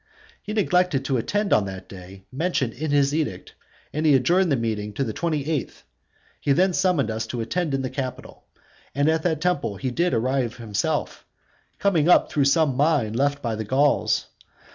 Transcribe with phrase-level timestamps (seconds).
[0.41, 3.53] He neglected to attend on the day mentioned in his edict,
[3.93, 5.83] and he adjourned the meeting to the twenty eighth.
[6.39, 8.45] He then summoned us to attend in the Capitol,
[8.95, 11.23] and at that temple he did arrive himself,
[11.77, 14.25] coming up through some mine left by the Gauls.